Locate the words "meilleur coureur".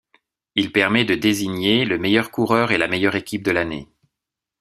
1.99-2.71